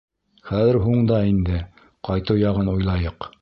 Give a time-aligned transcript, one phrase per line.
[0.51, 1.59] Хәҙер һуң да инде,
[2.11, 3.29] ҡайтыу яғын уйлайыҡ.